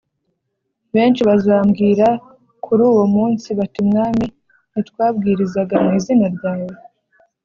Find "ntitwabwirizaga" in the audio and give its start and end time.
4.71-5.75